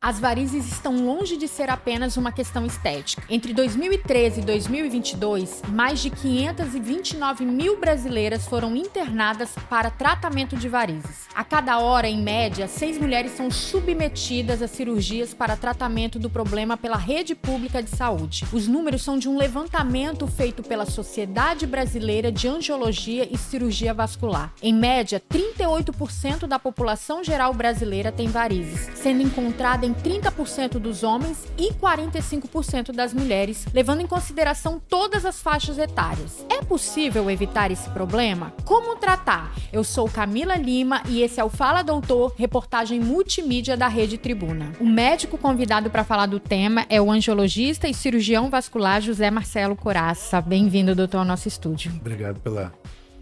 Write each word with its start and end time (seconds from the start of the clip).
As 0.00 0.20
varizes 0.20 0.70
estão 0.70 1.04
longe 1.04 1.36
de 1.36 1.48
ser 1.48 1.68
apenas 1.68 2.16
uma 2.16 2.30
questão 2.30 2.64
estética. 2.64 3.20
Entre 3.28 3.52
2013 3.52 4.40
e 4.40 4.44
2022, 4.44 5.62
mais 5.70 5.98
de 5.98 6.08
529 6.08 7.44
mil 7.44 7.80
brasileiras 7.80 8.46
foram 8.46 8.76
internadas 8.76 9.50
para 9.68 9.90
tratamento 9.90 10.56
de 10.56 10.68
varizes. 10.68 11.26
A 11.34 11.42
cada 11.42 11.80
hora, 11.80 12.08
em 12.08 12.22
média, 12.22 12.68
seis 12.68 12.96
mulheres 12.96 13.32
são 13.32 13.50
submetidas 13.50 14.62
a 14.62 14.68
cirurgias 14.68 15.34
para 15.34 15.56
tratamento 15.56 16.16
do 16.16 16.30
problema 16.30 16.76
pela 16.76 16.96
rede 16.96 17.34
pública 17.34 17.82
de 17.82 17.90
saúde. 17.90 18.46
Os 18.52 18.68
números 18.68 19.02
são 19.02 19.18
de 19.18 19.28
um 19.28 19.36
levantamento 19.36 20.28
feito 20.28 20.62
pela 20.62 20.86
Sociedade 20.86 21.66
Brasileira 21.66 22.30
de 22.30 22.46
Angiologia 22.46 23.28
e 23.28 23.36
Cirurgia 23.36 23.92
Vascular. 23.92 24.52
Em 24.62 24.72
média, 24.72 25.20
38% 25.28 26.46
da 26.46 26.60
população 26.60 27.24
geral 27.24 27.52
brasileira 27.52 28.12
tem 28.12 28.28
varizes, 28.28 28.88
sendo 28.94 29.24
encontrada 29.24 29.87
em 29.88 29.94
30% 29.94 30.78
dos 30.78 31.02
homens 31.02 31.46
e 31.56 31.72
45% 31.72 32.92
das 32.92 33.14
mulheres, 33.14 33.66
levando 33.72 34.02
em 34.02 34.06
consideração 34.06 34.78
todas 34.86 35.24
as 35.24 35.40
faixas 35.40 35.78
etárias. 35.78 36.44
É 36.50 36.62
possível 36.62 37.30
evitar 37.30 37.70
esse 37.70 37.88
problema? 37.90 38.52
Como 38.66 38.96
tratar? 38.96 39.54
Eu 39.72 39.82
sou 39.82 40.08
Camila 40.08 40.56
Lima 40.56 41.02
e 41.08 41.22
esse 41.22 41.40
é 41.40 41.44
o 41.44 41.48
Fala 41.48 41.82
Doutor, 41.82 42.34
reportagem 42.36 43.00
multimídia 43.00 43.76
da 43.76 43.88
Rede 43.88 44.18
Tribuna. 44.18 44.72
O 44.78 44.84
médico 44.84 45.38
convidado 45.38 45.88
para 45.88 46.04
falar 46.04 46.26
do 46.26 46.38
tema 46.38 46.84
é 46.90 47.00
o 47.00 47.10
angiologista 47.10 47.88
e 47.88 47.94
cirurgião 47.94 48.50
vascular 48.50 49.00
José 49.00 49.30
Marcelo 49.30 49.74
Coraça. 49.74 50.40
Bem-vindo, 50.42 50.94
doutor, 50.94 51.18
ao 51.18 51.24
nosso 51.24 51.48
estúdio. 51.48 51.92
Obrigado 51.98 52.40
pela 52.40 52.74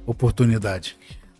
oportunidade. 0.05 0.97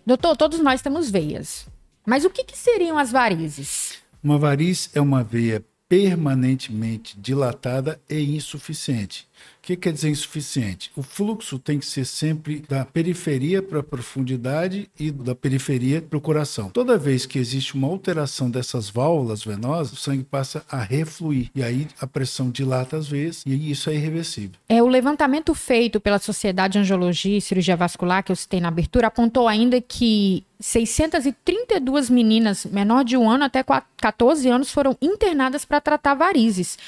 Doutor, 0.07 0.37
todos 0.37 0.61
nós 0.61 0.81
temos 0.81 1.11
veias. 1.11 1.67
Mas 2.07 2.25
o 2.25 2.31
que, 2.31 2.45
que 2.45 2.57
seriam 2.57 2.97
as 2.97 3.11
varizes? 3.11 4.06
Uma 4.23 4.39
variz 4.39 4.91
é 4.95 5.01
uma 5.01 5.23
veia 5.23 5.65
permanentemente 5.89 7.19
dilatada 7.19 8.01
e 8.09 8.37
insuficiente. 8.37 9.29
Que 9.67 9.75
quer 9.75 9.93
dizer 9.93 10.11
insuficiente? 10.11 10.93
O 10.95 11.03
fluxo 11.03 11.59
tem 11.59 11.81
que 11.81 11.87
ser 11.87 12.05
sempre 12.05 12.63
da 12.69 12.85
periferia 12.85 13.61
para 13.61 13.81
a 13.81 13.83
profundidade 13.83 14.89
e 14.97 15.11
da 15.11 15.35
periferia 15.35 16.01
para 16.01 16.17
o 16.17 16.21
coração. 16.21 16.71
Toda 16.71 16.97
vez 16.97 17.27
que 17.27 17.37
existe 17.37 17.75
uma 17.75 17.89
alteração 17.89 18.49
dessas 18.49 18.89
válvulas 18.89 19.43
venosas, 19.43 19.93
o 19.93 19.97
sangue 19.97 20.23
passa 20.23 20.65
a 20.71 20.81
refluir 20.81 21.51
e 21.53 21.65
aí 21.65 21.89
a 22.01 22.07
pressão 22.07 22.49
dilata 22.49 22.97
as 22.97 23.09
veias 23.09 23.43
e 23.45 23.69
isso 23.69 23.91
é 23.91 23.97
irreversível. 23.97 24.53
É 24.69 24.81
o 24.81 24.87
levantamento 24.87 25.53
feito 25.53 25.99
pela 25.99 26.21
Sociedade 26.21 26.75
de 26.75 26.79
Angiologia 26.79 27.37
e 27.37 27.41
Cirurgia 27.41 27.75
Vascular 27.75 28.23
que 28.23 28.31
eu 28.31 28.37
citei 28.37 28.61
na 28.61 28.69
abertura 28.69 29.09
apontou 29.09 29.49
ainda 29.49 29.81
que 29.81 30.45
632 30.61 32.09
meninas 32.09 32.65
menor 32.67 33.05
de 33.05 33.17
um 33.17 33.29
ano 33.29 33.43
até 33.43 33.65
14 33.97 34.49
anos 34.49 34.71
foram 34.71 34.97
internadas 35.03 35.65
para 35.65 35.81
tratar 35.81 36.15
varizes 36.15 36.79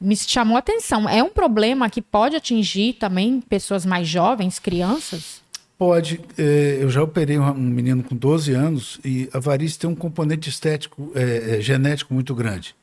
me 0.00 0.16
chamou 0.16 0.56
a 0.56 0.60
atenção. 0.60 1.08
É 1.08 1.22
um 1.22 1.28
problema 1.28 1.90
que 1.90 2.00
pode 2.00 2.34
atingir 2.34 2.94
também 2.94 3.40
pessoas 3.40 3.84
mais 3.84 4.08
jovens, 4.08 4.58
crianças? 4.58 5.42
Pode. 5.76 6.20
É, 6.36 6.78
eu 6.80 6.90
já 6.90 7.02
operei 7.02 7.38
um 7.38 7.54
menino 7.54 8.02
com 8.02 8.14
12 8.14 8.52
anos 8.52 9.00
e 9.04 9.28
a 9.32 9.38
varize 9.38 9.78
tem 9.78 9.88
um 9.88 9.94
componente 9.94 10.48
estético, 10.48 11.10
é, 11.14 11.56
é, 11.56 11.60
genético 11.60 12.12
muito 12.12 12.34
grande. 12.34 12.74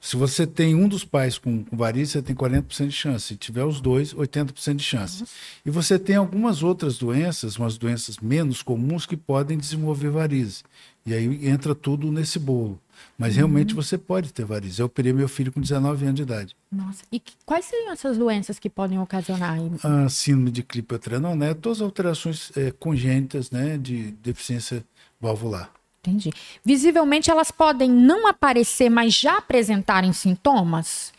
Se 0.00 0.16
você 0.16 0.46
tem 0.46 0.74
um 0.74 0.86
dos 0.86 1.04
pais 1.04 1.36
com, 1.36 1.64
com 1.64 1.76
você 1.76 2.22
tem 2.22 2.34
40% 2.34 2.86
de 2.86 2.92
chance. 2.92 3.26
Se 3.26 3.36
tiver 3.36 3.64
os 3.64 3.80
dois, 3.80 4.14
80% 4.14 4.76
de 4.76 4.84
chance. 4.84 5.24
E 5.64 5.70
você 5.70 5.98
tem 5.98 6.16
algumas 6.16 6.62
outras 6.62 6.96
doenças, 6.96 7.56
umas 7.56 7.76
doenças 7.76 8.18
menos 8.18 8.62
comuns, 8.62 9.04
que 9.04 9.16
podem 9.16 9.58
desenvolver 9.58 10.10
varize. 10.10 10.62
E 11.04 11.12
aí 11.12 11.48
entra 11.48 11.74
tudo 11.74 12.12
nesse 12.12 12.38
bolo. 12.38 12.80
Mas 13.18 13.32
uhum. 13.32 13.38
realmente 13.38 13.74
você 13.74 13.96
pode 13.96 14.32
ter 14.32 14.44
varizes. 14.44 14.78
Eu 14.78 14.86
operei 14.86 15.12
meu 15.12 15.28
filho 15.28 15.52
com 15.52 15.60
19 15.60 16.04
anos 16.04 16.16
de 16.16 16.22
idade. 16.22 16.56
Nossa, 16.70 17.02
e 17.10 17.18
que, 17.18 17.32
quais 17.44 17.64
seriam 17.64 17.92
essas 17.92 18.18
doenças 18.18 18.58
que 18.58 18.68
podem 18.68 18.98
ocasionar? 18.98 19.58
A 19.82 20.08
síndrome 20.08 20.50
de 20.50 20.62
Klippel-Trenaunel, 20.62 21.48
né? 21.48 21.54
todas 21.54 21.78
as 21.78 21.82
alterações 21.82 22.50
é, 22.56 22.70
congênitas 22.70 23.50
né, 23.50 23.78
de 23.78 24.12
deficiência 24.22 24.84
valvular. 25.20 25.70
Entendi. 26.06 26.30
Visivelmente 26.64 27.30
elas 27.30 27.50
podem 27.50 27.90
não 27.90 28.28
aparecer, 28.28 28.88
mas 28.88 29.12
já 29.14 29.38
apresentarem 29.38 30.12
sintomas? 30.12 31.12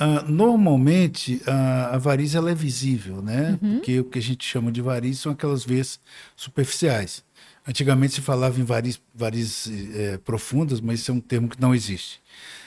Uh, 0.00 0.30
normalmente 0.30 1.42
a, 1.46 1.94
a 1.94 1.98
varize 1.98 2.36
ela 2.36 2.50
é 2.50 2.54
visível, 2.54 3.20
né? 3.20 3.58
Uhum. 3.62 3.76
Porque 3.76 4.00
o 4.00 4.04
que 4.04 4.18
a 4.18 4.22
gente 4.22 4.44
chama 4.44 4.72
de 4.72 4.80
varize 4.80 5.20
são 5.20 5.32
aquelas 5.32 5.62
veias 5.62 6.00
superficiais. 6.34 7.22
Antigamente 7.70 8.14
se 8.14 8.20
falava 8.20 8.58
em 8.58 8.64
varizes, 8.64 9.00
varizes 9.14 9.94
é, 9.94 10.18
profundas, 10.18 10.80
mas 10.80 10.98
isso 10.98 11.12
é 11.12 11.14
um 11.14 11.20
termo 11.20 11.48
que 11.48 11.60
não 11.60 11.72
existe. 11.72 12.20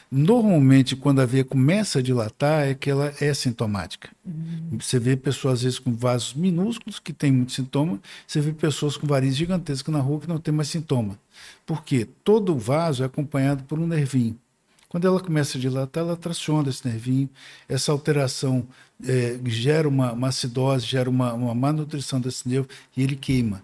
Normalmente, 0.09 0.95
quando 0.95 1.19
a 1.19 1.25
veia 1.25 1.43
começa 1.43 1.99
a 1.99 2.01
dilatar, 2.01 2.69
é 2.69 2.73
que 2.73 2.89
ela 2.89 3.13
é 3.19 3.33
sintomática. 3.33 4.09
Uhum. 4.25 4.77
Você 4.79 4.97
vê 4.99 5.17
pessoas, 5.17 5.55
às 5.55 5.63
vezes, 5.63 5.79
com 5.79 5.93
vasos 5.93 6.33
minúsculos, 6.35 6.99
que 6.99 7.11
têm 7.11 7.33
muito 7.33 7.51
sintoma. 7.51 7.99
Você 8.25 8.39
vê 8.39 8.53
pessoas 8.53 8.95
com 8.95 9.05
varizes 9.05 9.35
gigantescas 9.35 9.93
na 9.93 9.99
rua 9.99 10.21
que 10.21 10.29
não 10.29 10.37
tem 10.37 10.53
mais 10.53 10.69
sintoma. 10.69 11.19
Por 11.65 11.83
quê? 11.83 12.07
Todo 12.23 12.57
vaso 12.57 13.03
é 13.03 13.05
acompanhado 13.05 13.65
por 13.65 13.79
um 13.79 13.87
nervinho. 13.87 14.39
Quando 14.87 15.05
ela 15.05 15.19
começa 15.19 15.57
a 15.57 15.61
dilatar, 15.61 16.01
ela 16.01 16.15
traciona 16.15 16.69
esse 16.69 16.87
nervinho. 16.87 17.29
Essa 17.67 17.91
alteração 17.91 18.65
é, 19.05 19.37
gera 19.47 19.89
uma, 19.89 20.13
uma, 20.13 20.29
acidose, 20.29 20.85
gera 20.85 21.09
uma, 21.09 21.33
uma 21.33 21.53
má 21.53 21.73
nutrição 21.73 22.21
desse 22.21 22.47
nervo 22.47 22.69
e 22.95 23.03
ele 23.03 23.17
queima. 23.17 23.61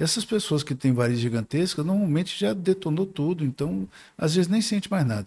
Essas 0.00 0.24
pessoas 0.24 0.62
que 0.62 0.74
têm 0.74 0.94
varizes 0.94 1.20
gigantescas, 1.20 1.84
normalmente 1.84 2.38
já 2.40 2.54
detonou 2.54 3.04
tudo, 3.04 3.44
então 3.44 3.86
às 4.16 4.34
vezes 4.34 4.50
nem 4.50 4.62
sente 4.62 4.90
mais 4.90 5.06
nada. 5.06 5.26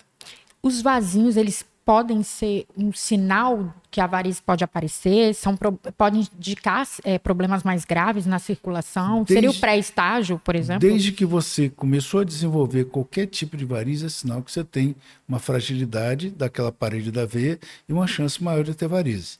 Os 0.63 0.81
vasinhos, 0.81 1.37
eles 1.37 1.63
podem 1.85 2.23
ser 2.23 2.65
um 2.77 2.91
sinal 2.93 3.73
que 3.91 4.01
a 4.01 4.07
varize 4.07 4.41
pode 4.41 4.63
aparecer, 4.63 5.35
são, 5.35 5.55
podem 5.97 6.21
indicar 6.35 6.87
é, 7.03 7.19
problemas 7.19 7.61
mais 7.63 7.85
graves 7.85 8.25
na 8.25 8.39
circulação? 8.39 9.23
Desde, 9.23 9.33
Seria 9.33 9.51
o 9.51 9.53
pré-estágio, 9.53 10.39
por 10.43 10.55
exemplo? 10.55 10.87
Desde 10.87 11.11
que 11.11 11.25
você 11.25 11.69
começou 11.69 12.21
a 12.21 12.23
desenvolver 12.23 12.85
qualquer 12.85 13.27
tipo 13.27 13.55
de 13.55 13.65
varize, 13.65 14.05
é 14.05 14.09
sinal 14.09 14.41
que 14.41 14.51
você 14.51 14.63
tem 14.63 14.95
uma 15.27 15.39
fragilidade 15.39 16.29
daquela 16.29 16.71
parede 16.71 17.11
da 17.11 17.25
veia 17.25 17.59
e 17.87 17.93
uma 17.93 18.07
chance 18.07 18.43
maior 18.43 18.63
de 18.63 18.73
ter 18.73 18.87
varize. 18.87 19.37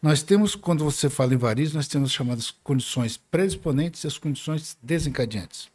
Nós 0.00 0.22
temos, 0.22 0.54
quando 0.54 0.84
você 0.84 1.10
fala 1.10 1.34
em 1.34 1.38
varize, 1.38 1.74
nós 1.74 1.88
temos 1.88 2.10
as 2.10 2.14
chamadas 2.14 2.54
condições 2.62 3.16
predisponentes 3.16 4.04
e 4.04 4.06
as 4.06 4.18
condições 4.18 4.76
desencadeantes. 4.82 5.68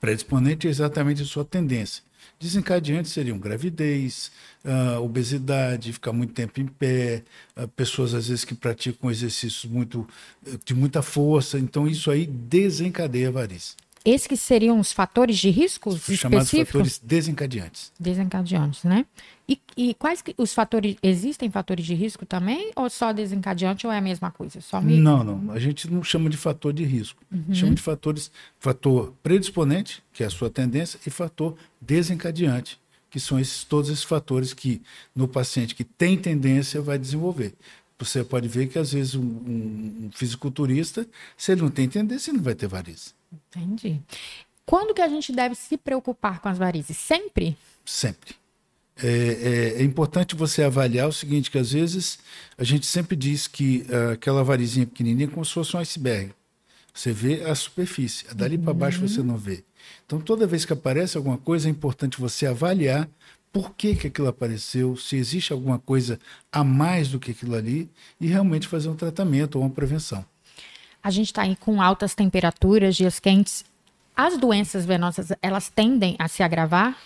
Predisponente 0.00 0.66
é 0.66 0.70
exatamente 0.70 1.22
a 1.22 1.26
sua 1.26 1.44
tendência. 1.44 2.07
Desencadeantes 2.38 3.12
seriam 3.12 3.38
gravidez, 3.38 4.30
uh, 4.64 5.02
obesidade, 5.02 5.92
ficar 5.92 6.12
muito 6.12 6.32
tempo 6.32 6.60
em 6.60 6.66
pé, 6.66 7.22
uh, 7.56 7.66
pessoas 7.68 8.14
às 8.14 8.28
vezes 8.28 8.44
que 8.44 8.54
praticam 8.54 9.10
exercícios 9.10 9.64
muito, 9.64 10.06
de 10.64 10.74
muita 10.74 11.02
força. 11.02 11.58
Então, 11.58 11.86
isso 11.86 12.10
aí 12.10 12.26
desencadeia 12.26 13.28
a 13.28 13.32
varize. 13.32 13.74
Esses 14.08 14.26
que 14.26 14.36
seriam 14.36 14.80
os 14.80 14.92
fatores 14.92 15.36
de 15.36 15.50
risco 15.50 15.90
específicos? 15.90 16.18
Chamados 16.18 16.50
fatores 16.50 17.00
desencadeantes. 17.02 17.92
Desencadeantes, 17.98 18.84
né? 18.84 19.04
E, 19.48 19.60
e, 19.76 19.94
quais 19.94 20.20
que, 20.20 20.34
os 20.36 20.52
fatores 20.52 20.96
existem 21.02 21.50
fatores 21.50 21.84
de 21.84 21.94
risco 21.94 22.26
também 22.26 22.70
ou 22.76 22.88
só 22.90 23.12
desencadeante 23.12 23.86
ou 23.86 23.92
é 23.92 23.98
a 23.98 24.00
mesma 24.00 24.30
coisa? 24.30 24.60
Só 24.60 24.80
me... 24.80 24.98
Não, 24.98 25.24
não. 25.24 25.52
A 25.52 25.58
gente 25.58 25.90
não 25.90 26.02
chama 26.02 26.28
de 26.28 26.36
fator 26.36 26.72
de 26.72 26.84
risco. 26.84 27.22
Uhum. 27.32 27.54
Chama 27.54 27.74
de 27.74 27.82
fatores 27.82 28.30
fator 28.58 29.14
predisponente, 29.22 30.02
que 30.12 30.22
é 30.22 30.26
a 30.26 30.30
sua 30.30 30.50
tendência, 30.50 30.98
e 31.06 31.10
fator 31.10 31.56
desencadeante, 31.80 32.78
que 33.10 33.18
são 33.18 33.38
esses 33.38 33.64
todos 33.64 33.90
esses 33.90 34.04
fatores 34.04 34.52
que 34.52 34.82
no 35.14 35.26
paciente 35.26 35.74
que 35.74 35.84
tem 35.84 36.16
tendência 36.16 36.80
vai 36.80 36.98
desenvolver. 36.98 37.54
Você 37.98 38.22
pode 38.22 38.46
ver 38.46 38.68
que 38.68 38.78
às 38.78 38.92
vezes 38.92 39.14
um, 39.14 39.22
um, 39.22 40.10
fisiculturista, 40.12 41.06
se 41.36 41.52
ele 41.52 41.62
não 41.62 41.70
tem 41.70 41.88
tendência, 41.88 42.30
ele 42.30 42.38
não 42.38 42.44
vai 42.44 42.54
ter 42.54 42.68
varizes. 42.68 43.14
Entendi. 43.32 44.00
Quando 44.64 44.94
que 44.94 45.02
a 45.02 45.08
gente 45.08 45.32
deve 45.32 45.54
se 45.54 45.76
preocupar 45.76 46.40
com 46.40 46.48
as 46.48 46.58
varizes? 46.58 46.96
Sempre? 46.96 47.56
Sempre 47.84 48.36
é, 49.02 49.74
é, 49.76 49.80
é, 49.80 49.82
importante 49.82 50.34
você 50.34 50.62
avaliar 50.62 51.08
o 51.08 51.12
seguinte, 51.12 51.50
que 51.50 51.58
às 51.58 51.72
vezes 51.72 52.18
a 52.56 52.64
gente 52.64 52.84
sempre 52.84 53.14
diz 53.14 53.46
que 53.46 53.86
uh, 53.88 54.12
aquela 54.12 54.42
varizinha 54.42 54.86
pequenininha 54.86 55.28
é 55.28 55.30
como 55.30 55.44
se 55.44 55.52
fosse 55.52 55.76
um 55.76 55.80
iceberg. 55.80 56.32
Você 56.98 57.12
vê 57.12 57.44
a 57.44 57.54
superfície, 57.54 58.26
dali 58.34 58.56
uhum. 58.56 58.64
para 58.64 58.74
baixo 58.74 59.00
você 59.00 59.22
não 59.22 59.36
vê. 59.36 59.62
Então, 60.04 60.20
toda 60.20 60.48
vez 60.48 60.64
que 60.64 60.72
aparece 60.72 61.16
alguma 61.16 61.38
coisa, 61.38 61.68
é 61.68 61.70
importante 61.70 62.20
você 62.20 62.44
avaliar 62.44 63.08
por 63.52 63.72
que, 63.76 63.94
que 63.94 64.08
aquilo 64.08 64.26
apareceu, 64.26 64.96
se 64.96 65.14
existe 65.14 65.52
alguma 65.52 65.78
coisa 65.78 66.18
a 66.50 66.64
mais 66.64 67.06
do 67.06 67.20
que 67.20 67.30
aquilo 67.30 67.54
ali, 67.54 67.88
e 68.20 68.26
realmente 68.26 68.66
fazer 68.66 68.88
um 68.88 68.96
tratamento 68.96 69.54
ou 69.54 69.62
uma 69.62 69.70
prevenção. 69.70 70.24
A 71.00 71.08
gente 71.08 71.26
está 71.26 71.42
aí 71.42 71.54
com 71.54 71.80
altas 71.80 72.16
temperaturas, 72.16 72.96
dias 72.96 73.20
quentes. 73.20 73.64
As 74.16 74.36
doenças 74.36 74.84
venosas, 74.84 75.28
elas 75.40 75.68
tendem 75.68 76.16
a 76.18 76.26
se 76.26 76.42
agravar? 76.42 76.98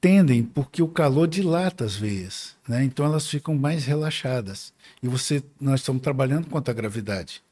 tendem 0.00 0.44
porque 0.44 0.80
o 0.80 0.86
calor 0.86 1.26
dilata 1.26 1.84
as 1.84 1.96
veias, 1.96 2.54
né? 2.68 2.84
Então 2.84 3.04
elas 3.04 3.26
ficam 3.26 3.56
mais 3.56 3.84
relaxadas. 3.84 4.72
E 5.02 5.08
você, 5.08 5.42
nós 5.60 5.80
estamos 5.80 6.00
trabalhando 6.00 6.48
contra 6.48 6.72
a 6.72 6.76
gravidade. 6.76 7.42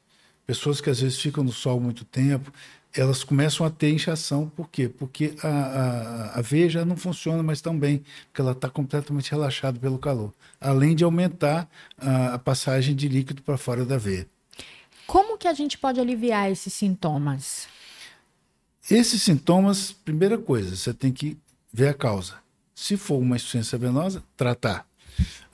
Pessoas 0.47 0.79
que 0.79 0.89
às 0.89 1.01
vezes 1.01 1.19
ficam 1.19 1.43
no 1.43 1.51
sol 1.51 1.77
muito 1.77 2.05
tempo, 2.05 2.53
elas 2.95 3.21
começam 3.21 3.65
a 3.65 3.69
ter 3.69 3.91
inchação. 3.91 4.47
Por 4.47 4.69
quê? 4.69 4.87
Porque 4.87 5.35
a, 5.43 5.47
a, 5.47 6.39
a 6.39 6.41
veia 6.41 6.69
já 6.69 6.85
não 6.85 6.95
funciona 6.95 7.43
mais 7.43 7.59
tão 7.59 7.77
bem, 7.77 8.01
porque 8.27 8.39
ela 8.39 8.53
está 8.53 8.69
completamente 8.69 9.29
relaxada 9.29 9.77
pelo 9.77 9.99
calor. 9.99 10.33
Além 10.59 10.95
de 10.95 11.03
aumentar 11.03 11.69
a, 11.97 12.35
a 12.35 12.39
passagem 12.39 12.95
de 12.95 13.09
líquido 13.09 13.41
para 13.41 13.57
fora 13.57 13.85
da 13.85 13.97
veia. 13.97 14.25
Como 15.05 15.37
que 15.37 15.49
a 15.49 15.53
gente 15.53 15.77
pode 15.77 15.99
aliviar 15.99 16.49
esses 16.49 16.73
sintomas? 16.73 17.67
Esses 18.89 19.21
sintomas, 19.21 19.91
primeira 19.91 20.37
coisa, 20.37 20.73
você 20.73 20.93
tem 20.93 21.11
que 21.11 21.37
ver 21.73 21.89
a 21.89 21.93
causa. 21.93 22.35
Se 22.73 22.95
for 22.95 23.17
uma 23.17 23.35
insuficiência 23.35 23.77
venosa, 23.77 24.23
tratar. 24.37 24.87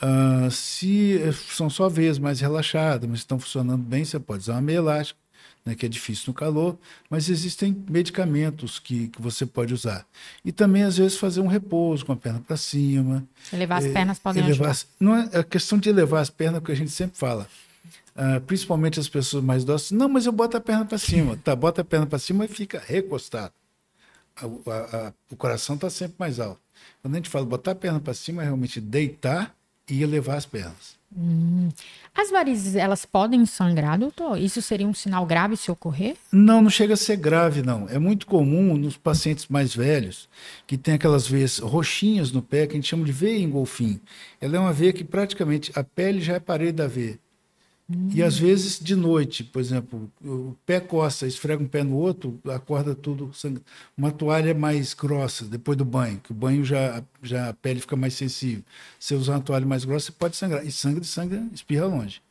Uh, 0.01 0.51
se 0.51 1.19
são 1.51 1.69
só 1.69 1.87
veias 1.87 2.19
mais 2.19 2.39
relaxadas, 2.39 3.09
mas 3.09 3.19
estão 3.19 3.39
funcionando 3.39 3.83
bem, 3.83 4.03
você 4.03 4.19
pode 4.19 4.41
usar 4.41 4.53
uma 4.53 4.61
meia 4.61 4.77
elástica, 4.77 5.19
né, 5.65 5.75
que 5.75 5.85
é 5.85 5.89
difícil 5.89 6.25
no 6.27 6.33
calor, 6.33 6.77
mas 7.09 7.29
existem 7.29 7.83
medicamentos 7.89 8.79
que, 8.79 9.07
que 9.07 9.21
você 9.21 9.45
pode 9.45 9.73
usar. 9.73 10.05
E 10.43 10.51
também, 10.51 10.83
às 10.83 10.97
vezes, 10.97 11.17
fazer 11.17 11.39
um 11.39 11.47
repouso 11.47 12.05
com 12.05 12.11
a 12.11 12.17
perna 12.17 12.41
para 12.45 12.57
cima. 12.57 13.23
Elevar 13.51 13.77
as 13.77 13.85
é, 13.85 13.93
pernas 13.93 14.19
podem 14.19 14.43
elevar, 14.43 14.71
ajudar. 14.71 14.87
Não 14.99 15.15
é 15.15 15.29
a 15.39 15.43
questão 15.43 15.77
de 15.77 15.89
elevar 15.89 16.21
as 16.21 16.29
pernas 16.29 16.61
que 16.61 16.71
a 16.71 16.75
gente 16.75 16.91
sempre 16.91 17.17
fala. 17.17 17.47
Uh, 18.15 18.39
principalmente 18.41 18.99
as 18.99 19.09
pessoas 19.09 19.43
mais 19.43 19.63
dóceis. 19.63 19.91
Não, 19.91 20.07
mas 20.07 20.25
eu 20.25 20.31
boto 20.31 20.57
a 20.57 20.61
perna 20.61 20.85
para 20.85 20.97
cima. 20.97 21.37
Tá, 21.43 21.55
bota 21.55 21.81
a 21.81 21.85
perna 21.85 22.05
para 22.05 22.19
cima 22.19 22.45
e 22.45 22.47
fica 22.47 22.81
recostado. 22.85 23.53
A, 24.35 24.45
a, 24.45 25.07
a, 25.07 25.13
o 25.31 25.35
coração 25.35 25.75
está 25.75 25.89
sempre 25.89 26.15
mais 26.19 26.39
alto. 26.39 26.62
Quando 27.01 27.15
a 27.15 27.17
gente 27.17 27.29
fala 27.29 27.45
botar 27.45 27.71
a 27.71 27.75
perna 27.75 27.99
para 27.99 28.13
cima, 28.13 28.41
é 28.41 28.45
realmente 28.45 28.79
deitar 28.79 29.55
e 29.89 30.01
elevar 30.01 30.37
as 30.37 30.45
pernas. 30.45 31.01
Hum. 31.15 31.69
As 32.15 32.31
varizes, 32.31 32.75
elas 32.75 33.05
podem 33.05 33.45
sangrar, 33.45 33.99
doutor? 33.99 34.37
Isso 34.39 34.61
seria 34.61 34.87
um 34.87 34.93
sinal 34.93 35.25
grave 35.25 35.55
se 35.55 35.69
ocorrer? 35.69 36.15
Não, 36.31 36.61
não 36.61 36.69
chega 36.69 36.93
a 36.93 36.97
ser 36.97 37.17
grave, 37.17 37.61
não. 37.61 37.87
É 37.89 37.99
muito 37.99 38.25
comum 38.25 38.75
nos 38.77 38.97
pacientes 38.97 39.47
mais 39.47 39.75
velhos, 39.75 40.27
que 40.65 40.77
tem 40.77 40.95
aquelas 40.95 41.27
veias 41.27 41.59
roxinhas 41.59 42.31
no 42.31 42.41
pé, 42.41 42.65
que 42.65 42.73
a 42.73 42.75
gente 42.75 42.89
chama 42.89 43.05
de 43.05 43.11
veia 43.11 43.39
em 43.39 43.49
golfinho. 43.49 43.99
Ela 44.41 44.57
é 44.57 44.59
uma 44.59 44.73
veia 44.73 44.93
que 44.93 45.03
praticamente 45.03 45.71
a 45.75 45.83
pele 45.83 46.21
já 46.21 46.33
é 46.35 46.39
parede 46.39 46.73
da 46.73 46.87
veia. 46.87 47.19
E 48.13 48.23
às 48.23 48.37
vezes 48.37 48.79
de 48.79 48.95
noite, 48.95 49.43
por 49.43 49.59
exemplo, 49.59 50.09
o 50.23 50.55
pé 50.65 50.79
coça, 50.79 51.27
esfrega 51.27 51.61
um 51.61 51.67
pé 51.67 51.83
no 51.83 51.95
outro, 51.95 52.39
acorda 52.45 52.95
tudo 52.95 53.31
sangrando. 53.33 53.65
Uma 53.97 54.11
toalha 54.11 54.53
mais 54.53 54.93
grossa 54.93 55.45
depois 55.45 55.77
do 55.77 55.83
banho, 55.83 56.19
que 56.23 56.31
o 56.31 56.33
banho 56.35 56.63
já, 56.63 57.03
já 57.21 57.49
a 57.49 57.53
pele 57.53 57.81
fica 57.81 57.95
mais 57.95 58.13
sensível. 58.13 58.63
Se 58.97 59.13
usar 59.13 59.33
uma 59.33 59.41
toalha 59.41 59.65
mais 59.65 59.83
grossa, 59.83 60.07
você 60.07 60.11
pode 60.13 60.37
sangrar. 60.37 60.65
E 60.65 60.71
sangue, 60.71 61.05
sangue 61.05 61.37
espirra 61.53 61.85
longe. 61.85 62.21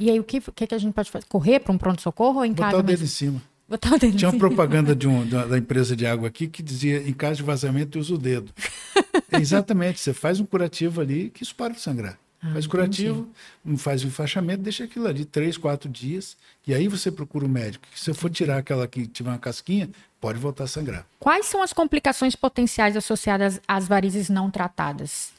E 0.00 0.10
aí 0.10 0.18
o 0.18 0.24
que, 0.24 0.40
que, 0.40 0.66
que 0.66 0.74
a 0.74 0.78
gente 0.78 0.94
pode 0.94 1.10
fazer? 1.10 1.26
Correr 1.26 1.60
para 1.60 1.72
um 1.72 1.78
pronto-socorro 1.78 2.38
ou 2.38 2.44
em 2.44 2.52
Botar 2.52 2.70
casa? 2.70 2.76
Botar 2.78 2.84
o 2.84 2.86
dedo 2.86 3.00
mesmo? 3.00 3.04
em 3.04 3.08
cima. 3.08 3.42
Botar 3.68 3.94
o 3.94 3.98
dedo 3.98 4.16
Tinha 4.16 4.30
uma 4.30 4.38
propaganda 4.38 4.94
de 4.96 5.06
um, 5.06 5.26
da, 5.28 5.44
da, 5.44 5.58
empresa 5.58 5.94
de 5.94 6.06
água 6.06 6.28
aqui 6.28 6.48
que 6.48 6.62
dizia: 6.62 7.06
em 7.06 7.12
caso 7.12 7.36
de 7.36 7.42
vazamento, 7.42 7.98
usa 7.98 8.14
o 8.14 8.18
dedo. 8.18 8.50
Exatamente, 9.32 10.00
você 10.00 10.14
faz 10.14 10.40
um 10.40 10.46
curativo 10.46 11.00
ali 11.00 11.30
que 11.30 11.42
isso 11.42 11.54
para 11.54 11.74
de 11.74 11.80
sangrar. 11.80 12.18
Ah, 12.44 12.52
faz 12.52 12.66
curativo, 12.66 13.26
entendi. 13.64 13.80
faz 13.80 14.04
o 14.04 14.06
enfaixamento, 14.06 14.62
deixa 14.62 14.84
aquilo 14.84 15.06
ali 15.06 15.24
três, 15.24 15.56
quatro 15.56 15.88
dias, 15.88 16.36
e 16.66 16.74
aí 16.74 16.88
você 16.88 17.10
procura 17.10 17.46
o 17.46 17.48
médico. 17.48 17.86
Se 17.94 18.04
você 18.04 18.14
for 18.14 18.30
tirar 18.30 18.58
aquela 18.58 18.86
que 18.86 19.06
tiver 19.06 19.30
uma 19.30 19.38
casquinha, 19.38 19.88
pode 20.20 20.38
voltar 20.38 20.64
a 20.64 20.66
sangrar. 20.66 21.06
Quais 21.18 21.46
são 21.46 21.62
as 21.62 21.72
complicações 21.72 22.36
potenciais 22.36 22.98
associadas 22.98 23.58
às 23.66 23.88
varizes 23.88 24.28
não 24.28 24.50
tratadas? 24.50 25.32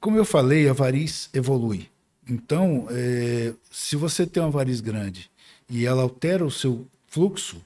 Como 0.00 0.16
eu 0.18 0.24
falei, 0.24 0.68
a 0.68 0.72
variz 0.72 1.30
evolui. 1.32 1.88
Então, 2.28 2.88
é, 2.90 3.52
se 3.70 3.94
você 3.94 4.26
tem 4.26 4.42
uma 4.42 4.50
variz 4.50 4.80
grande 4.80 5.30
e 5.70 5.86
ela 5.86 6.02
altera 6.02 6.44
o 6.44 6.50
seu 6.50 6.84
fluxo, 7.06 7.62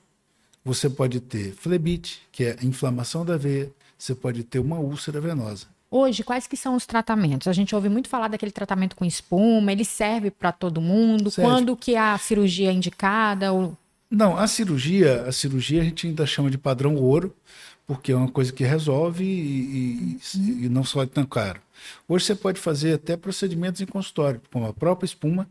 você 0.62 0.90
pode 0.90 1.18
ter 1.20 1.54
flebite, 1.54 2.20
que 2.30 2.44
é 2.44 2.58
a 2.60 2.64
inflamação 2.64 3.24
da 3.24 3.38
veia, 3.38 3.72
você 3.96 4.14
pode 4.14 4.44
ter 4.44 4.58
uma 4.58 4.78
úlcera 4.78 5.18
venosa. 5.18 5.66
Hoje, 5.90 6.22
quais 6.22 6.46
que 6.46 6.56
são 6.56 6.76
os 6.76 6.86
tratamentos? 6.86 7.48
A 7.48 7.52
gente 7.52 7.74
ouve 7.74 7.88
muito 7.88 8.08
falar 8.08 8.28
daquele 8.28 8.52
tratamento 8.52 8.94
com 8.94 9.04
espuma, 9.04 9.72
ele 9.72 9.84
serve 9.84 10.30
para 10.30 10.52
todo 10.52 10.80
mundo? 10.80 11.30
Serve. 11.30 11.50
Quando 11.50 11.76
que 11.76 11.96
a 11.96 12.16
cirurgia 12.16 12.70
é 12.70 12.72
indicada? 12.72 13.52
Ou... 13.52 13.76
Não, 14.08 14.36
a 14.36 14.46
cirurgia, 14.46 15.22
a 15.22 15.32
cirurgia 15.32 15.82
a 15.82 15.84
gente 15.84 16.06
ainda 16.06 16.24
chama 16.24 16.48
de 16.48 16.56
padrão 16.56 16.94
ouro, 16.94 17.34
porque 17.88 18.12
é 18.12 18.16
uma 18.16 18.30
coisa 18.30 18.52
que 18.52 18.62
resolve 18.62 19.24
e, 19.24 20.16
e, 20.36 20.64
e 20.64 20.68
não 20.68 20.84
só 20.84 21.02
é 21.02 21.06
tão 21.06 21.26
caro. 21.26 21.60
Hoje 22.08 22.26
você 22.26 22.36
pode 22.36 22.60
fazer 22.60 22.94
até 22.94 23.16
procedimentos 23.16 23.80
em 23.80 23.86
consultório, 23.86 24.40
como 24.52 24.66
a 24.66 24.72
própria 24.72 25.06
espuma, 25.06 25.48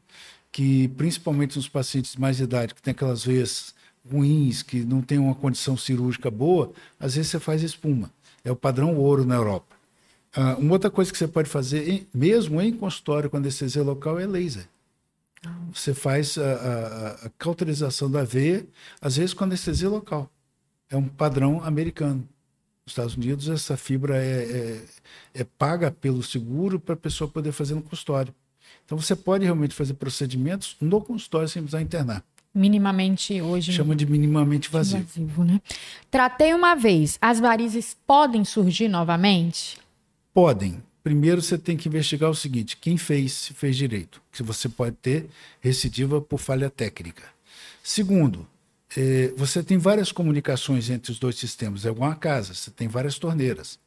que 0.53 0.87
principalmente 0.89 1.57
nos 1.57 1.67
pacientes 1.67 2.13
de 2.13 2.19
mais 2.21 2.37
de 2.37 2.43
idade, 2.43 2.73
que 2.73 2.81
tem 2.81 2.91
aquelas 2.91 3.25
veias 3.25 3.75
ruins, 4.09 4.63
que 4.63 4.85
não 4.85 5.01
tem 5.01 5.17
uma 5.17 5.35
condição 5.35 5.75
cirúrgica 5.75 6.31
boa, 6.31 6.71
às 6.97 7.15
vezes 7.15 7.29
você 7.29 7.39
faz 7.41 7.61
espuma. 7.61 8.09
É 8.41 8.49
o 8.49 8.55
padrão 8.55 8.95
ouro 8.95 9.25
na 9.25 9.35
Europa. 9.35 9.78
Ah, 10.35 10.55
uma 10.59 10.73
outra 10.73 10.89
coisa 10.89 11.11
que 11.11 11.17
você 11.17 11.27
pode 11.27 11.49
fazer, 11.49 11.89
em, 11.89 12.07
mesmo 12.13 12.61
em 12.61 12.71
consultório 12.71 13.29
com 13.29 13.37
anestesia 13.37 13.83
local, 13.83 14.19
é 14.19 14.27
laser. 14.27 14.67
Você 15.73 15.93
faz 15.93 16.37
a, 16.37 16.43
a, 16.43 17.11
a, 17.27 17.29
cauterização 17.37 18.11
da 18.11 18.23
veia, 18.23 18.65
às 19.01 19.15
vezes 19.15 19.33
com 19.33 19.43
anestesia 19.43 19.89
local. 19.89 20.29
É 20.89 20.97
um 20.97 21.07
padrão 21.07 21.63
americano. 21.63 22.27
Nos 22.85 22.91
Estados 22.91 23.15
Unidos, 23.15 23.47
essa 23.47 23.77
fibra 23.77 24.17
é, 24.17 24.81
é, 25.33 25.41
é 25.41 25.43
paga 25.43 25.91
pelo 25.91 26.21
seguro 26.21 26.79
para 26.79 26.93
a 26.93 26.97
pessoa 26.97 27.29
poder 27.29 27.51
fazer 27.51 27.75
no 27.75 27.81
consultório. 27.81 28.33
Então, 28.85 28.97
você 28.97 29.15
pode 29.15 29.45
realmente 29.45 29.73
fazer 29.73 29.93
procedimentos 29.93 30.75
no 30.81 30.99
consultório 30.99 31.47
sem 31.47 31.61
precisar 31.61 31.81
internar. 31.81 32.23
Minimamente 32.53 33.39
hoje. 33.41 33.71
Chama 33.71 33.95
de 33.95 34.05
minimamente 34.05 34.69
vazio. 34.69 35.05
vazio 35.05 35.43
né? 35.45 35.61
Tratei 36.09 36.53
uma 36.53 36.75
vez. 36.75 37.17
As 37.21 37.39
varizes 37.39 37.95
podem 38.05 38.43
surgir 38.43 38.87
novamente? 38.87 39.77
Podem. 40.41 40.81
Primeiro 41.03 41.41
você 41.41 41.57
tem 41.57 41.75
que 41.75 41.89
investigar 41.89 42.29
o 42.29 42.33
seguinte: 42.33 42.77
quem 42.77 42.95
fez, 42.95 43.33
se 43.33 43.53
fez 43.53 43.75
direito. 43.75 44.21
Que 44.31 44.41
você 44.41 44.69
pode 44.69 44.95
ter 44.95 45.27
recidiva 45.59 46.21
por 46.21 46.39
falha 46.39 46.69
técnica. 46.69 47.23
Segundo, 47.83 48.47
é, 48.95 49.33
você 49.35 49.61
tem 49.61 49.77
várias 49.77 50.13
comunicações 50.13 50.89
entre 50.89 51.11
os 51.11 51.19
dois 51.19 51.35
sistemas. 51.35 51.85
É 51.85 51.91
uma 51.91 52.15
casa, 52.15 52.53
você 52.53 52.71
tem 52.71 52.87
várias 52.87 53.19
torneiras. 53.19 53.77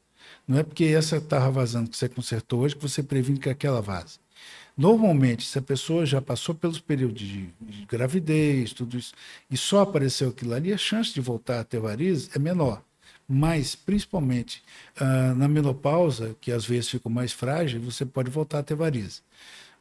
Não 0.47 0.59
é 0.59 0.63
porque 0.63 0.85
essa 0.85 1.17
estava 1.17 1.51
vazando 1.51 1.89
que 1.89 1.97
você 1.97 2.07
consertou 2.07 2.61
hoje 2.61 2.77
que 2.77 2.83
você 2.83 3.03
previne 3.03 3.39
que 3.39 3.49
aquela 3.49 3.81
vaza. 3.81 4.19
Normalmente, 4.77 5.47
se 5.47 5.59
a 5.59 5.63
pessoa 5.63 6.05
já 6.05 6.21
passou 6.21 6.55
pelos 6.55 6.81
períodos 6.81 7.23
de, 7.23 7.49
de 7.63 7.87
gravidez, 7.87 8.75
tudo 8.75 8.99
isso, 8.99 9.15
e 9.51 9.57
só 9.57 9.81
apareceu 9.81 10.29
aquilo 10.29 10.53
ali, 10.53 10.71
a 10.71 10.77
chance 10.77 11.15
de 11.15 11.21
voltar 11.23 11.61
a 11.61 11.65
ter 11.65 11.81
varizes 11.81 12.29
é 12.37 12.39
menor 12.39 12.83
mas 13.29 13.75
principalmente 13.75 14.63
uh, 15.01 15.35
na 15.35 15.49
menopausa, 15.49 16.37
que 16.41 16.53
às 16.53 16.65
vezes 16.65 16.91
fica 16.91 17.09
mais 17.09 17.33
frágil, 17.33 17.81
você 17.81 18.05
pode 18.05 18.31
voltar 18.31 18.59
a 18.59 18.63
ter 18.63 18.75
varizes. 18.75 19.23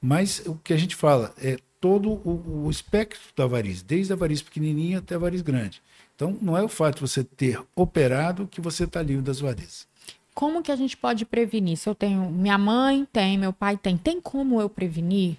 Mas 0.01 0.41
o 0.45 0.55
que 0.55 0.73
a 0.73 0.77
gente 0.77 0.95
fala 0.95 1.33
é 1.37 1.57
todo 1.79 2.09
o, 2.09 2.65
o 2.65 2.71
espectro 2.71 3.19
da 3.35 3.45
variz, 3.45 3.81
desde 3.81 4.13
a 4.13 4.15
variz 4.15 4.41
pequenininha 4.41 4.99
até 4.99 5.15
a 5.15 5.19
variz 5.19 5.41
grande. 5.41 5.81
Então, 6.15 6.37
não 6.41 6.55
é 6.55 6.63
o 6.63 6.67
fato 6.67 6.95
de 6.95 7.01
você 7.01 7.23
ter 7.23 7.59
operado 7.75 8.47
que 8.47 8.61
você 8.61 8.83
está 8.83 9.01
livre 9.01 9.23
das 9.23 9.39
varizes. 9.39 9.87
Como 10.33 10.61
que 10.61 10.71
a 10.71 10.75
gente 10.75 10.95
pode 10.95 11.25
prevenir? 11.25 11.77
Se 11.77 11.89
eu 11.89 11.95
tenho, 11.95 12.29
minha 12.29 12.57
mãe 12.57 13.07
tem, 13.11 13.37
meu 13.37 13.51
pai 13.51 13.75
tem, 13.77 13.97
tem 13.97 14.21
como 14.21 14.61
eu 14.61 14.69
prevenir? 14.69 15.35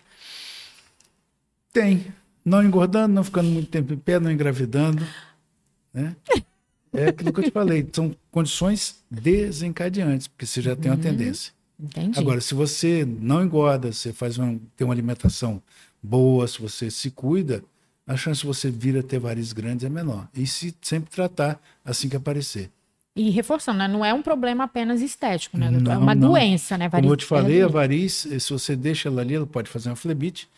Tem. 1.72 2.12
Não 2.44 2.62
engordando, 2.62 3.14
não 3.14 3.24
ficando 3.24 3.48
muito 3.48 3.70
tempo 3.70 3.94
em 3.94 3.96
pé, 3.96 4.18
não 4.18 4.30
engravidando, 4.30 5.06
né? 5.94 6.16
É 6.92 7.08
aquilo 7.08 7.32
que 7.32 7.40
eu 7.40 7.44
te 7.44 7.50
falei, 7.50 7.88
são 7.92 8.14
condições 8.30 8.96
desencadeantes, 9.10 10.28
porque 10.28 10.44
você 10.44 10.60
já 10.60 10.76
tem 10.76 10.90
uma 10.90 10.96
uhum. 10.96 11.02
tendência. 11.02 11.52
Entendi. 11.80 12.18
Agora, 12.18 12.40
se 12.40 12.54
você 12.54 13.04
não 13.04 13.42
engorda, 13.42 13.92
você 13.92 14.12
faz 14.12 14.38
uma, 14.38 14.58
tem 14.76 14.84
uma 14.84 14.92
alimentação 14.92 15.60
boa, 16.02 16.46
se 16.46 16.60
você 16.60 16.90
se 16.90 17.10
cuida, 17.10 17.64
a 18.06 18.16
chance 18.16 18.40
de 18.40 18.46
você 18.46 18.70
vir 18.70 18.96
a 18.98 19.02
ter 19.02 19.18
varizes 19.18 19.52
grandes 19.52 19.84
é 19.84 19.88
menor. 19.88 20.28
E 20.34 20.46
se 20.46 20.74
sempre 20.82 21.10
tratar 21.10 21.60
assim 21.84 22.08
que 22.08 22.16
aparecer. 22.16 22.70
E 23.14 23.28
reforçando, 23.28 23.78
né? 23.78 23.86
não 23.86 24.02
é 24.02 24.14
um 24.14 24.22
problema 24.22 24.64
apenas 24.64 25.02
estético, 25.02 25.58
né? 25.58 25.66
É 25.66 25.70
não, 25.70 25.92
é 25.92 25.98
uma 25.98 26.14
não. 26.14 26.30
doença, 26.30 26.78
né? 26.78 26.88
Variz... 26.88 27.04
Como 27.04 27.12
eu 27.12 27.16
te 27.18 27.26
falei, 27.26 27.60
é 27.60 27.64
a 27.64 27.68
variz, 27.68 28.26
se 28.38 28.50
você 28.50 28.74
deixa 28.74 29.10
ela 29.10 29.20
ali, 29.20 29.34
ela 29.34 29.46
pode 29.46 29.68
fazer 29.68 29.90
uma 29.90 29.96
flebite, 29.96 30.48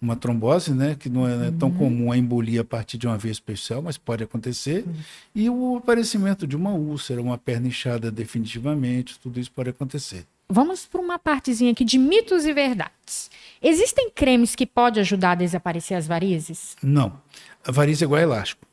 uma 0.00 0.14
trombose, 0.14 0.72
né? 0.72 0.94
Que 0.96 1.08
não 1.08 1.26
é, 1.26 1.48
uhum. 1.48 1.58
tão 1.58 1.70
comum 1.72 2.12
a 2.12 2.16
embolia 2.16 2.60
a 2.60 2.64
partir 2.64 2.98
de 2.98 3.08
uma 3.08 3.18
veia 3.18 3.32
especial, 3.32 3.82
mas 3.82 3.98
pode 3.98 4.22
acontecer. 4.22 4.84
Uhum. 4.86 4.94
E 5.34 5.50
o 5.50 5.76
aparecimento 5.76 6.46
de 6.46 6.54
uma 6.54 6.70
úlcera, 6.70 7.20
uma 7.20 7.36
perna 7.36 7.66
inchada 7.66 8.12
definitivamente, 8.12 9.18
tudo 9.18 9.40
isso 9.40 9.50
pode 9.50 9.70
acontecer. 9.70 10.24
Vamos 10.48 10.86
para 10.86 11.00
uma 11.00 11.18
partezinha 11.18 11.72
aqui 11.72 11.84
de 11.84 11.98
mitos 11.98 12.44
e 12.44 12.52
verdades. 12.52 13.28
Existem 13.60 14.08
cremes 14.08 14.54
que 14.54 14.66
podem 14.66 15.00
ajudar 15.00 15.32
a 15.32 15.36
desaparecer 15.36 15.96
as 15.96 16.06
varizes? 16.06 16.76
Não. 16.80 17.18
A 17.66 17.72
variz 17.72 18.00
é 18.00 18.04
igual 18.04 18.20
a 18.20 18.22
elástico 18.22 18.64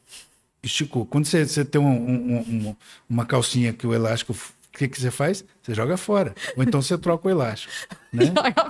esticou. 0.63 1.06
Quando 1.06 1.25
você, 1.25 1.46
você 1.46 1.65
tem 1.65 1.82
um, 1.82 1.88
um, 1.88 2.38
um, 2.38 2.75
uma 3.10 3.25
calcinha 3.25 3.74
que 3.74 3.86
o 3.86 3.94
elástico, 3.94 4.34
o 4.34 4.77
que, 4.77 4.88
que 4.88 5.00
você 5.00 5.12
faz? 5.12 5.44
Você 5.62 5.74
joga 5.74 5.98
fora. 5.98 6.34
Ou 6.56 6.63
então 6.63 6.82
você 6.82 6.98
troca 6.98 7.27
o 7.27 7.32
elástico. 7.32 7.74
Né? 8.12 8.25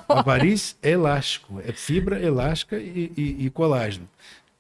a 0.08 0.22
variz 0.22 0.76
é 0.84 0.92
elástico, 0.92 1.60
é 1.66 1.72
fibra 1.72 2.22
elástica 2.22 2.78
e, 2.78 3.12
e, 3.18 3.46
e, 3.48 3.50
colágeno. 3.50 4.08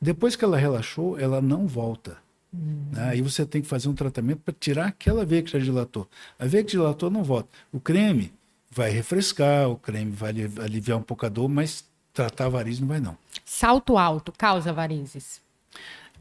Depois 0.01 0.35
que 0.35 0.43
ela 0.43 0.57
relaxou, 0.57 1.19
ela 1.19 1.39
não 1.39 1.67
volta. 1.67 2.17
Hum. 2.51 2.89
Aí 2.97 3.21
você 3.21 3.45
tem 3.45 3.61
que 3.61 3.67
fazer 3.67 3.89
um 3.89 3.93
tratamento 3.93 4.39
para 4.43 4.55
tirar 4.59 4.87
aquela 4.87 5.23
veia 5.23 5.43
que 5.43 5.51
já 5.51 5.59
dilatou. 5.59 6.09
A 6.39 6.47
veia 6.47 6.63
que 6.63 6.71
dilatou 6.71 7.11
não 7.11 7.23
volta. 7.23 7.47
O 7.71 7.79
creme 7.79 8.33
vai 8.71 8.89
refrescar, 8.89 9.69
o 9.69 9.75
creme 9.75 10.09
vai 10.09 10.31
aliviar 10.59 10.97
um 10.97 11.03
pouco 11.03 11.27
a 11.27 11.29
dor, 11.29 11.47
mas 11.47 11.85
tratar 12.11 12.47
a 12.47 12.49
varizes 12.49 12.79
não 12.79 12.87
vai 12.87 12.99
não. 12.99 13.15
Salto 13.45 13.99
alto 13.99 14.33
causa 14.35 14.73
varizes? 14.73 15.39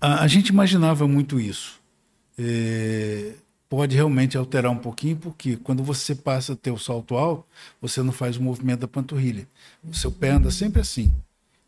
A, 0.00 0.22
a 0.22 0.26
gente 0.26 0.48
imaginava 0.48 1.06
muito 1.06 1.38
isso. 1.38 1.80
É, 2.38 3.34
pode 3.68 3.94
realmente 3.94 4.36
alterar 4.36 4.72
um 4.72 4.78
pouquinho, 4.78 5.16
porque 5.16 5.56
quando 5.56 5.82
você 5.82 6.14
passa 6.14 6.54
a 6.54 6.56
ter 6.56 6.70
o 6.70 6.78
salto 6.78 7.16
alto, 7.16 7.44
você 7.80 8.02
não 8.02 8.12
faz 8.12 8.36
o 8.36 8.42
movimento 8.42 8.80
da 8.80 8.88
panturrilha. 8.88 9.46
O 9.84 9.94
seu 9.94 10.10
pé 10.10 10.30
anda 10.30 10.50
sempre 10.50 10.80
assim. 10.80 11.14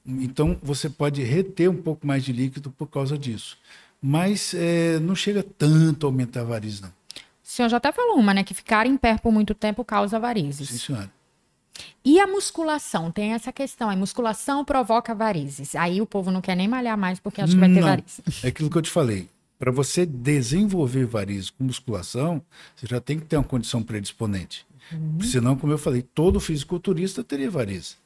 Então 0.04 0.58
você 0.62 0.90
pode 0.90 1.22
reter 1.22 1.70
um 1.70 1.80
pouco 1.80 2.06
mais 2.06 2.24
de 2.24 2.32
líquido 2.32 2.70
por 2.70 2.88
causa 2.88 3.16
disso. 3.16 3.56
Mas 4.00 4.52
é, 4.54 4.98
não 4.98 5.14
chega 5.14 5.44
tanto 5.44 6.06
a 6.06 6.08
aumentar 6.08 6.40
a 6.40 6.44
variz, 6.44 6.80
não. 6.80 6.88
O 6.88 6.92
senhor 7.44 7.68
já 7.68 7.76
até 7.76 7.92
falou 7.92 8.18
uma, 8.18 8.34
né? 8.34 8.42
Que 8.42 8.54
ficar 8.54 8.86
em 8.86 8.96
pé 8.96 9.16
por 9.16 9.30
muito 9.30 9.54
tempo 9.54 9.84
causa 9.84 10.18
varizes. 10.18 10.68
Sim, 10.68 10.78
senhora. 10.78 11.10
E 12.04 12.20
a 12.20 12.26
musculação? 12.26 13.10
Tem 13.10 13.32
essa 13.32 13.52
questão. 13.52 13.88
A 13.88 13.96
musculação 13.96 14.64
provoca 14.64 15.14
varizes. 15.14 15.74
Aí 15.74 16.00
o 16.00 16.06
povo 16.06 16.30
não 16.30 16.40
quer 16.40 16.56
nem 16.56 16.68
malhar 16.68 16.96
mais 16.96 17.20
porque 17.20 17.40
acha 17.40 17.52
que 17.52 17.60
vai 17.60 17.68
ter 17.68 17.80
não. 17.80 17.88
varizes. 17.88 18.20
É 18.42 18.48
aquilo 18.48 18.70
que 18.70 18.78
eu 18.78 18.82
te 18.82 18.90
falei. 18.90 19.28
Para 19.58 19.70
você 19.70 20.04
desenvolver 20.04 21.06
varizes 21.06 21.50
com 21.50 21.64
musculação, 21.64 22.42
você 22.74 22.86
já 22.86 23.00
tem 23.00 23.18
que 23.18 23.26
ter 23.26 23.36
uma 23.36 23.44
condição 23.44 23.82
predisponente. 23.82 24.66
Uhum. 24.92 25.20
Senão, 25.20 25.56
como 25.56 25.72
eu 25.72 25.78
falei, 25.78 26.02
todo 26.02 26.40
fisiculturista 26.40 27.22
teria 27.22 27.50
varizes. 27.50 27.96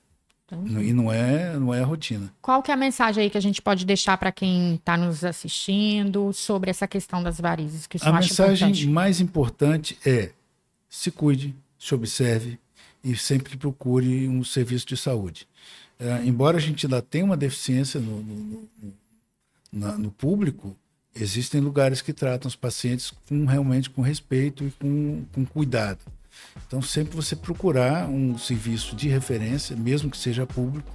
E 0.52 0.92
não 0.92 1.12
é, 1.12 1.59
não 1.59 1.75
é 1.75 1.83
a 1.83 1.85
rotina. 1.85 2.33
Qual 2.40 2.62
que 2.62 2.71
é 2.71 2.75
a 2.75 2.76
mensagem 2.76 3.25
aí 3.25 3.30
que 3.30 3.38
a 3.38 3.42
gente 3.42 3.61
pode 3.61 3.85
deixar 3.85 4.16
para 4.16 4.30
quem 4.30 4.76
está 4.76 4.97
nos 4.97 5.25
assistindo 5.25 6.33
sobre 6.33 6.71
essa 6.71 6.87
questão 6.87 7.21
das 7.21 7.40
varizes? 7.40 7.87
Que 7.87 7.99
a 8.00 8.12
mensagem 8.12 8.68
importante? 8.68 8.87
mais 8.87 9.21
importante 9.21 9.99
é 10.06 10.30
se 10.88 11.11
cuide, 11.11 11.52
se 11.76 11.92
observe 11.97 12.61
e 13.07 13.17
sempre 13.17 13.57
procure 13.57 14.29
um 14.29 14.43
serviço 14.43 14.85
de 14.85 14.97
saúde. 14.97 15.47
É, 15.99 16.25
embora 16.25 16.57
a 16.57 16.61
gente 16.61 16.87
ainda 16.87 17.01
tenha 17.01 17.25
uma 17.25 17.37
deficiência 17.37 18.01
no, 18.01 18.21
no, 18.21 18.69
no, 19.73 19.99
no, 19.99 20.11
público, 20.11 20.77
existem 21.15 21.61
lugares 21.61 22.03
que 22.03 22.13
tratam 22.13 22.49
os 22.49 22.57
pacientes 22.57 23.13
com, 23.29 23.47
realmente 23.47 23.89
com 23.89 24.03
respeito 24.03 24.65
e 24.65 24.71
com, 24.73 25.25
com 25.33 25.47
cuidado. 25.47 26.01
Então, 26.67 26.83
sempre 26.83 27.15
você 27.15 27.35
procurar 27.37 28.09
um 28.09 28.37
serviço 28.37 28.95
de 28.97 29.09
referência, 29.09 29.77
mesmo 29.77 30.11
que 30.11 30.19
seja 30.19 30.45
público, 30.45 30.93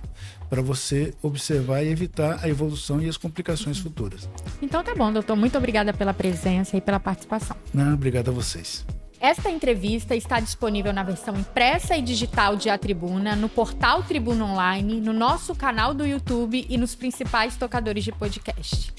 para 0.49 0.61
você 0.61 1.13
observar 1.23 1.81
e 1.81 1.87
evitar 1.87 2.43
a 2.43 2.49
evolução 2.49 3.01
e 3.01 3.07
as 3.07 3.17
complicações 3.17 3.79
futuras. 3.79 4.29
Então, 4.61 4.83
tá 4.83 4.93
bom, 4.93 5.11
doutor. 5.11 5.35
Muito 5.35 5.57
obrigada 5.57 5.93
pela 5.93 6.13
presença 6.13 6.75
e 6.77 6.81
pela 6.81 6.99
participação. 6.99 7.55
Não, 7.73 7.93
obrigado 7.93 8.29
a 8.29 8.33
vocês. 8.33 8.85
Esta 9.21 9.51
entrevista 9.51 10.15
está 10.15 10.39
disponível 10.39 10.91
na 10.91 11.03
versão 11.03 11.35
impressa 11.35 11.95
e 11.95 12.01
digital 12.01 12.55
de 12.55 12.71
A 12.71 12.77
Tribuna, 12.77 13.35
no 13.35 13.47
portal 13.47 14.01
Tribuna 14.01 14.45
Online, 14.45 14.99
no 14.99 15.13
nosso 15.13 15.53
canal 15.53 15.93
do 15.93 16.03
YouTube 16.03 16.65
e 16.67 16.75
nos 16.75 16.95
principais 16.95 17.55
tocadores 17.55 18.03
de 18.03 18.11
podcast. 18.11 18.91